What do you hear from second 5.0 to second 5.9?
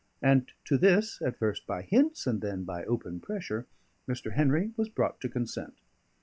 to consent.